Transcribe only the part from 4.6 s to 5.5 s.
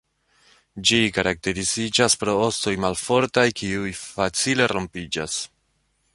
rompiĝas.